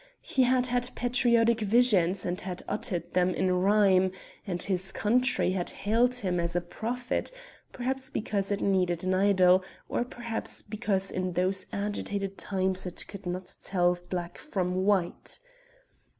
[0.23, 4.11] He had had patriotic visions and had uttered them in rhyme,
[4.47, 7.31] and his country had hailed him as a prophet
[7.71, 13.27] perhaps because it needed an idol, or perhaps because in those agitated times it could
[13.27, 15.37] not tell black from white.